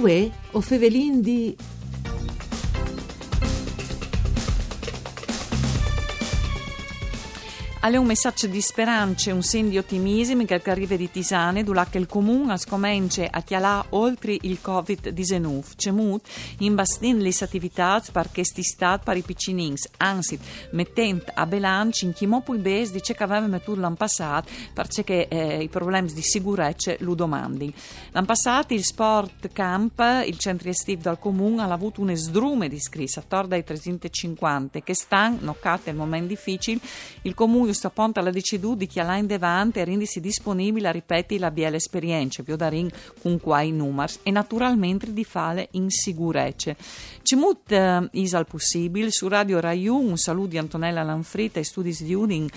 [0.00, 1.54] Uè, o fevelin di
[7.82, 11.96] Alle un messaggio di speranza e un segno di ottimismo che arriva di Tisane, durante
[11.96, 15.76] il comune scomincia a chialare oltre il Covid-19.
[15.76, 20.38] C'è molto in bastin le attività per questi stati per i piccinins, anzi,
[20.72, 25.28] mettendo a bilancio in chi mo poi bes dice che avevamo mettuto l'anno passato perché
[25.28, 27.72] eh, i problemi di sicurezza lo domandi.
[28.10, 32.76] L'anno passato il sport camp, il centro estivo del comune, ha avuto un sdrume di
[32.76, 36.78] iscritti, attorno ai 350, che stanno, noccate il momento difficile,
[37.22, 41.50] il comune sta ponta la decidu di chialà in devante e disponibile a ripeti la
[41.50, 46.74] biele esperienze, più da ring con quai numers e naturalmente di fare in sicurezza.
[47.22, 52.14] Cimut uh, isal possibile su Radio Rai un saluto di Antonella Lanfrita e Studis di
[52.14, 52.48] Udin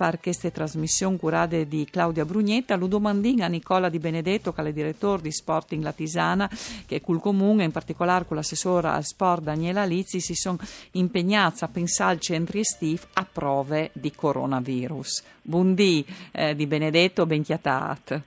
[0.00, 4.72] per queste trasmissioni curate di Claudia Brugnetta, lo domandin a Nicola Di Benedetto, che è
[4.72, 6.48] direttore di Sporting Latisana,
[6.86, 10.56] che col comune, in particolare con l'assessora al sport Daniela Lizzi, si sono
[10.92, 15.22] impegnati a pensare al centro estiv a prove di coronavirus.
[15.42, 18.22] Buondì eh, Di Benedetto, ben chiatat.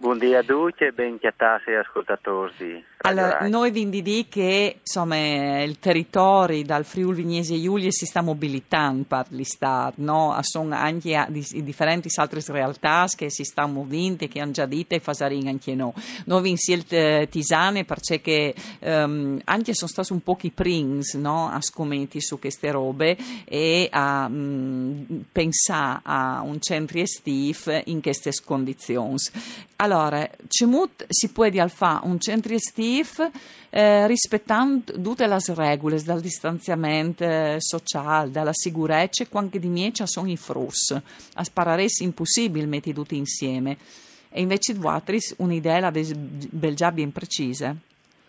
[0.00, 2.84] Buondì a tutti e ben chiatati ascoltatori.
[2.98, 8.20] Allora, noi vi indico che insomma, il territorio dal Friuli Vignesi e Giulia si sta
[8.20, 10.36] mobilitando per l'Istat, no?
[10.42, 15.00] sono anche di, differenti altre realtà che si stanno muovendo che hanno già detto e
[15.00, 15.92] fasarin anche noi.
[16.26, 21.50] Noi in Silt Tisane perché um, anche sono stati un po' i prins no?
[21.50, 28.30] a scommetti su queste robe e a um, pensare a un centro estivo in queste
[28.44, 29.16] condizioni.
[29.90, 33.30] Allora, Cemut si può dire fa un centro estivo
[33.70, 40.28] eh, rispettando tutte le regole dal distanziamento eh, sociale, dalla sicurezza, quanto di miei sono
[40.28, 40.90] i frus.
[41.36, 43.78] A sparare è impossibile mettere tutti insieme.
[44.28, 45.90] E invece di Watris un'idea la
[46.74, 47.74] già ben precisa.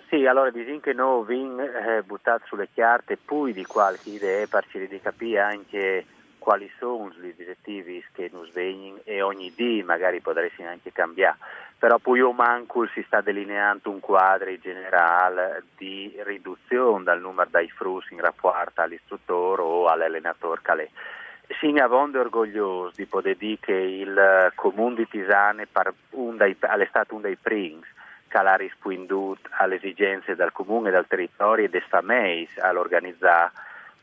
[0.08, 4.66] Sì, allora bisogna che noi vin eh, buttati sulle chiarte poi di qualche idea per
[4.72, 6.06] di capire anche
[6.40, 11.38] quali sono gli obiettivi che noi vengono e ogni dì magari potresti anche cambiare.
[11.78, 17.70] Però poi o manco si sta delineando un quadro generale di riduzione del numero dei
[17.70, 20.90] frus in rapporto all'istruttore o all'allenatore calè.
[21.60, 27.38] Siamo avonde orgogliosi di poter dire che il comune di Tisane è stato uno dei
[27.38, 27.82] primi
[28.32, 33.52] ha risposto alle esigenze del comune, del territorio e dei famiglie all'organizzare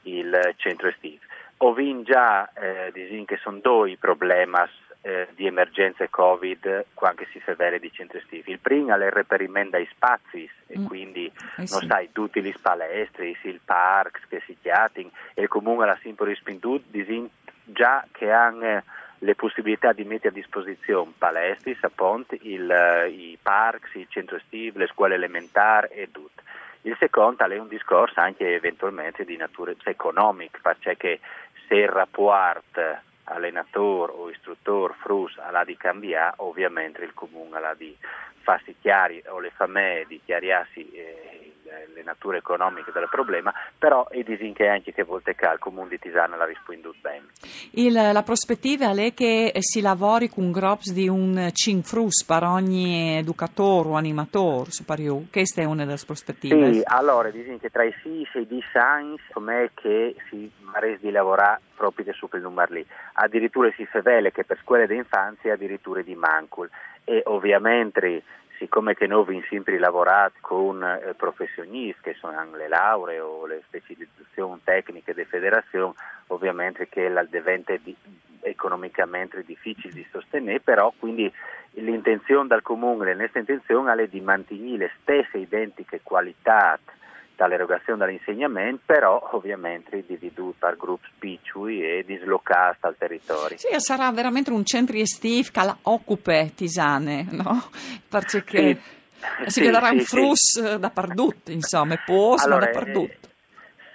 [0.03, 1.23] il centro estivo.
[1.59, 4.57] Ovin già eh, disin che sono due problemi
[5.03, 8.51] eh, di emergenza Covid quando si fa vere di centri estivi.
[8.51, 10.85] Il primo è il reperimento dei spazi e mm.
[10.85, 11.73] quindi eh sì.
[11.79, 16.27] non sai tutti gli palestri, il park che si chiatin e il comune ha sempre
[16.27, 17.29] rispinto disin
[17.65, 18.83] già che hanno
[19.21, 24.87] le possibilità di mettere a disposizione palestri, appunto, il, i park, i centri estivi, le
[24.89, 26.43] scuole elementari e tutto.
[26.83, 31.19] Il secondo è un discorso anche eventualmente di natura economica, perché
[31.69, 32.81] se il rapporto
[33.25, 37.97] allenatore o istruttore frus ha di cambiare, ovviamente il comune ha di
[38.43, 41.46] farsi chiari o le famiglie di chiariarsi eh,
[41.95, 45.99] le nature economiche del problema, però è disinche anche che volte che il comune di
[45.99, 47.27] Tisana la risponde bene.
[47.73, 53.19] Il, la prospettiva è che si lavori con groups di un 5 frus per ogni
[53.19, 56.73] educatore o animatore superiore, questa è una delle prospettive.
[56.73, 61.61] Sì, allora disinche tra i SIS e i science com'è che si resi di lavorare
[61.75, 62.87] proprio su quel numero lì.
[63.15, 66.69] Addirittura si fevele che per scuole d'infanzia addirittura di mancul
[67.05, 68.23] e ovviamente
[68.59, 73.63] siccome che noi abbiamo sempre lavorato con eh, professionisti che sono le lauree o le
[73.67, 75.93] specializzazioni tecniche delle federazioni,
[76.29, 77.95] ovviamente che diventa di,
[78.41, 81.33] economicamente difficile di sostenere, però quindi
[81.73, 86.79] l'intenzione del comune, la nostra intenzione è di mantenere le stesse identiche qualità
[87.37, 93.59] dall'erogazione dell'insegnamento, però ovviamente dividuto per gruppi piccoli e dislocati al territorio.
[93.59, 97.71] Sì, sarà veramente un centro estivo che occupa Tisane, no?
[98.09, 98.79] Perché sì,
[99.47, 100.79] si sì, vedrà sì, un frus sì.
[100.79, 103.26] dappertutto, insomma, e post, allora, dappertutto.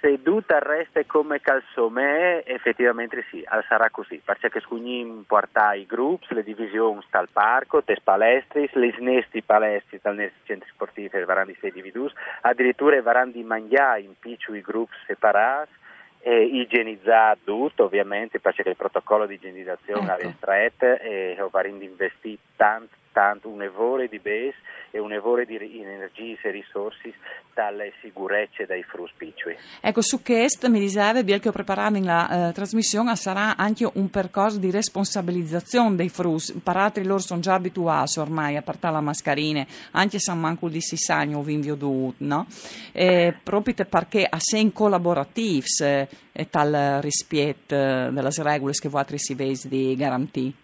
[0.02, 6.42] Se tutto resta come calzomè, effettivamente sì, sarà così, perché scugnim porta i gruppi, le
[6.42, 12.12] divisioni dal parco, le palestri, le snesti palestri dal centri sportivi e varandi sei individus,
[12.40, 15.70] addirittura varandi mangiare in piccoli gruppi separati,
[16.18, 20.26] e igienizzare tutto ovviamente perché il protocollo di igienizzazione ecco.
[20.26, 24.54] è stretto e varandi investire tanto tanto un evore di base
[24.90, 27.14] e un evore di energie e risorse
[27.54, 29.56] dalle sicurezze dai fruspicui.
[29.80, 34.58] Ecco, su questo mi diceva, che ho preparato la eh, trasmissione, sarà anche un percorso
[34.58, 36.48] di responsabilizzazione dei frus.
[36.48, 40.96] Imparati loro sono già abituati ormai a portare la mascherina, anche se manco di si
[40.96, 42.46] sanno o vinvio dovuto, no?
[42.92, 49.04] E, proprio perché a sen collaborativi eh, e tal rispetto eh, delle regole che voi
[49.16, 50.61] si vede di garantire.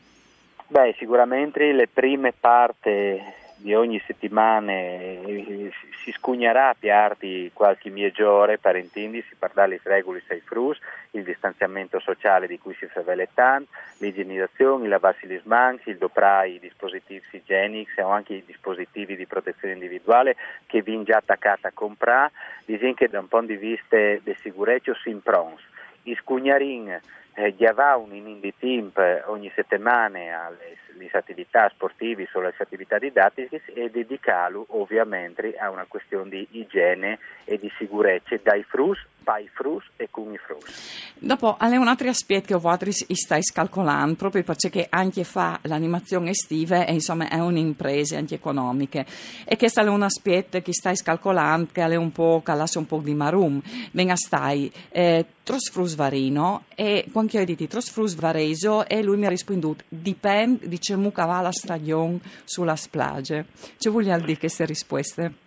[0.70, 3.18] Beh, sicuramente le prime parti
[3.56, 5.72] di ogni settimana eh,
[6.04, 10.78] si scugnerà a piardi qualche migliore per intendersi per dare le regole sei frus,
[11.12, 16.56] il distanziamento sociale di cui si fa tanto, l'igienizzazione, il lavarsi le mani, il doprai
[16.56, 20.36] i dispositivi igienici o anche i dispositivi di protezione individuale
[20.66, 22.32] che vi già attaccati a comprare,
[22.66, 25.62] dicono che da un punto di vista di sicurezza si improns.
[26.02, 27.00] I scugnarin
[27.38, 27.54] eh,
[27.94, 28.90] un in Indie Team
[29.26, 30.76] ogni settimana alle
[31.12, 37.70] attività sportive, sulle attività didattiche e dedicarlo ovviamente a una questione di igiene e di
[37.78, 41.14] sicurezza dai frus, pai frus e come frus.
[41.18, 46.86] Dopo, alle un altro aspetto che voi stai calcolando, proprio perché anche fa l'animazione estiva
[46.86, 49.04] e insomma è un'impresa anche economica
[49.44, 53.00] e questo è un aspetto che stai calcolando che è un po', che un po'
[53.02, 53.60] di marum,
[53.92, 59.16] venga stai, eh, tros frus varino e quando ho detto tros frus vareso e lui
[59.16, 59.46] mi ha risposto
[59.88, 63.44] dipende di come va la stagione sulla spiaggia.
[63.76, 65.46] Ci voglio dire queste risposte?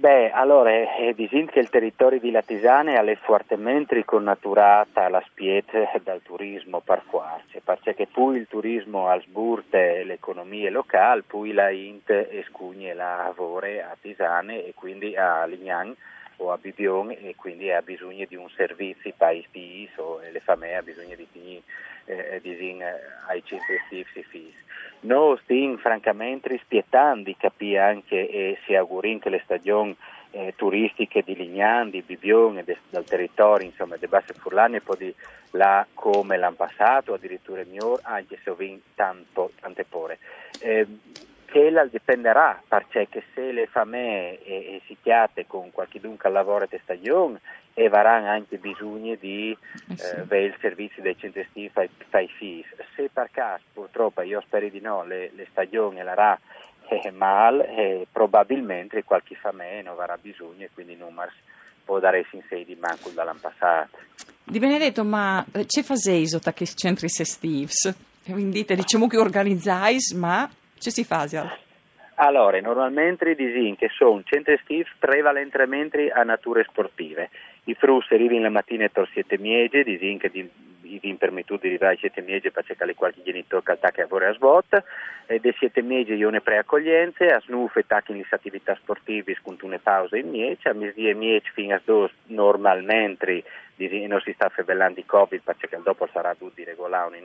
[0.00, 6.22] Beh, allora, eh, diciamo che il territorio di Latisane è fortemente connaturata alla spiete dal
[6.22, 12.94] turismo per forza, perché poi il turismo ha sburte l'economia locale, poi la Int escugne
[12.94, 15.94] la lavore a Tisane e quindi a Lignan
[16.40, 19.88] o a Bibion e quindi ha bisogno di un servizio per i figli
[20.32, 21.62] le famiglie ha bisogno di finire
[22.06, 22.84] eh, eh,
[23.28, 24.54] ai centri estivi figli.
[25.00, 29.96] Noi stiamo francamente rispettando di capire anche e si auguriamo che le stagioni
[30.32, 34.96] eh, turistiche di Lignan, di Bibion e de, del territorio insomma, delle Basse Furlane poi
[34.96, 35.14] di
[35.52, 38.82] là come l'anno passato, addirittura migliore, anche se ho vinto
[39.60, 40.18] tante pore.
[40.60, 40.86] Eh,
[41.50, 46.78] che dipenderà, perché se le famiglie e, e si chiate con qualche dunque lavoro di
[46.82, 47.40] stagione
[47.74, 49.56] e avranno anche bisogno di
[49.88, 50.16] eh, sì.
[50.28, 52.66] eh, il servizio dei centri estivi fai fis.
[52.94, 56.38] Se per caso, purtroppo, io spero di no, le, le stagioni la RA
[56.88, 61.32] eh, mal, eh, probabilmente qualche famiglia non avrà bisogno e quindi numeri
[61.84, 63.98] può dare in sei di manco dall'anno passato.
[64.44, 67.72] Di Benedetto, ma eh, c'è faseso tra questi centri estivi?
[68.24, 70.48] Quindi diciamo che organizzais, ma
[70.80, 71.26] ci si fa?
[72.14, 77.30] Allora, normalmente disin che sono centri estivi prevalentemente a nature sportive.
[77.64, 80.48] I frus arrivano la mattina e torsiete miege, disin che di,
[80.80, 84.28] di permettuto di arrivare a siete miege per cercare qualche genitore che attacca a vorre
[84.28, 84.82] a svot,
[85.26, 89.56] e de siete miege io ne preaccoglienze, a snuf e tacchi le attività sportive con
[89.62, 93.44] una pausa in miege, a misdie miege fino a dos normalmente
[93.88, 97.22] non si sta febellando di Covid perché dopo sarà tutti regolare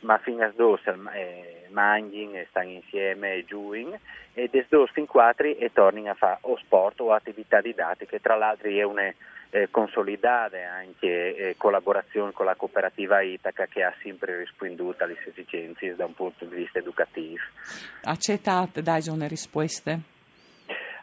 [0.00, 3.98] ma fino a dos eh, mangiano e stanno insieme e giuin
[4.34, 8.36] e des dos fin quattro e tornano a fare o sport o attività didattiche, tra
[8.36, 9.12] l'altro è una
[9.50, 15.94] eh, consolidata anche eh, collaborazione con la cooperativa Itaca che ha sempre risponduto alle esigenze
[15.96, 17.42] da un punto di vista educativo.
[18.04, 20.18] Accettate, dai, sono risposte?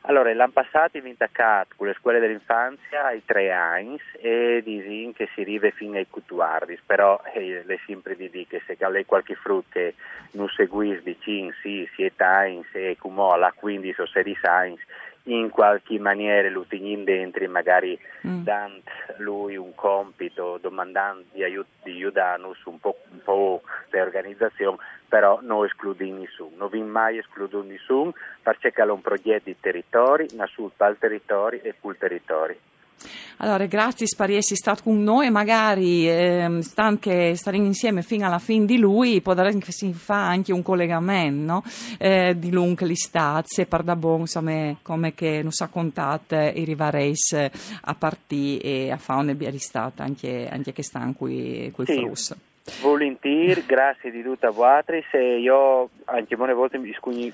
[0.07, 5.27] Allora, l'anno passato abbiamo attaccato con le scuole dell'infanzia ai tre anni e dicono che
[5.33, 9.35] si arriva fino ai cutuardis, però eh, le sempre di dire che se hai qualche
[9.35, 9.95] frutto che
[10.31, 12.95] non seguisci vicino, sì, si è anni e
[13.33, 14.79] alla 15 o 16 anni,
[15.23, 18.43] in qualche maniera teniamo dentro, magari mm.
[18.43, 18.83] dando
[19.17, 25.65] lui un compito, domandando di, aiut- di aiutarnos un po', un po' l'organizzazione, però non
[25.65, 30.71] escludiamo nessuno, non vi mai escludo nessuno perché è un progetto di territori, ma sul
[30.75, 32.57] pal territorio e sul territorio.
[33.37, 38.39] Allora, grazie per essere stato con noi e magari eh, anche stare insieme fino alla
[38.39, 41.63] fine di lui, potrà che si fa anche un collegamento no?
[41.99, 46.63] eh, di lungo le stazie per da buon, insomma, come che non sa contate i
[46.63, 47.33] rivareis
[47.81, 51.93] a partire e a fare una biaristata anche, anche che stanno qui quel sì.
[51.93, 52.35] Frus.
[52.81, 57.33] Volentieri, grazie di tutta a voi, se io anche molte volte mi scugni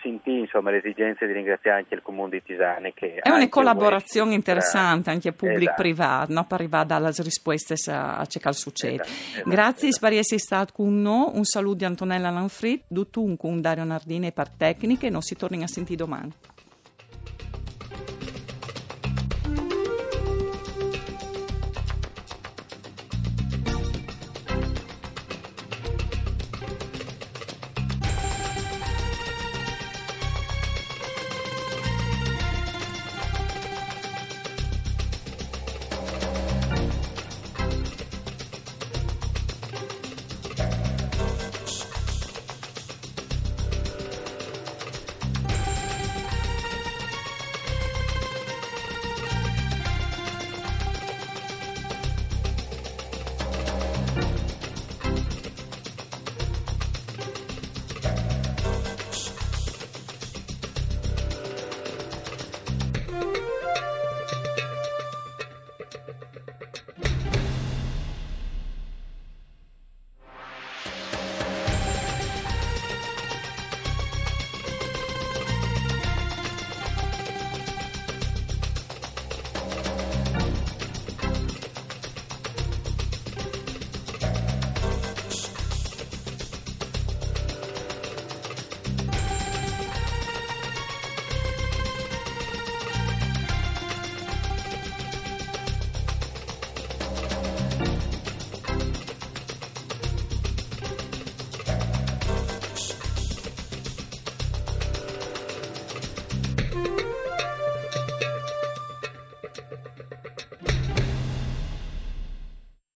[0.00, 2.92] sentì insomma, l'esigenza di ringraziare anche il comune di Tisane.
[2.94, 6.32] Che è una collaborazione interessante anche pubblico-privato esatto.
[6.32, 6.46] no?
[6.46, 9.02] per arrivare dalle risposte a ciò che succede.
[9.02, 10.06] Esatto, Grazie esatto.
[10.06, 14.32] per essere stato con noi, un saluto di Antonella Lanfrit, tutto un con Dario Nardini
[14.32, 16.32] per tecniche, non si torna a sentire domani.